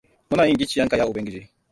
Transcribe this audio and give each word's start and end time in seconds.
Muna 0.29 0.45
yin 0.45 0.57
gicciyenka, 0.59 0.97
ya 0.97 1.07
Ubangiji. 1.09 1.41